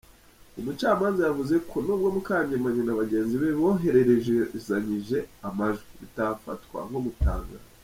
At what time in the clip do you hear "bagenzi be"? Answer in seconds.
2.99-3.49